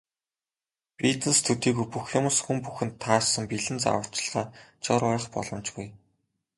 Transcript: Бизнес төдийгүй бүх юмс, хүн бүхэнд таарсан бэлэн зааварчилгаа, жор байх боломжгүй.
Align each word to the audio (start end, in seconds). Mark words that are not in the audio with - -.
Бизнес 1.03 1.37
төдийгүй 1.49 1.87
бүх 1.93 2.07
юмс, 2.19 2.35
хүн 2.45 2.57
бүхэнд 2.65 2.93
таарсан 3.03 3.43
бэлэн 3.51 3.77
зааварчилгаа, 3.83 4.45
жор 4.83 5.01
байх 5.11 5.25
боломжгүй. 5.35 5.87